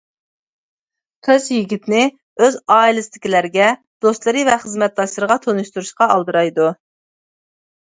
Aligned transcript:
قىز 1.27 1.45
يىگىتنى 1.55 1.99
ئۆز 2.45 2.57
ئائىلىسىدىكىلەرگە، 2.77 3.69
دوستلىرى 4.07 4.47
ۋە 4.51 4.57
خىزمەتداشلىرىغا 4.65 5.39
تونۇشتۇرۇشقا 5.47 6.11
ئالدىرايدۇ. 6.19 6.75